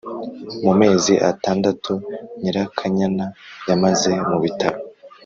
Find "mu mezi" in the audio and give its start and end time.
0.63-1.13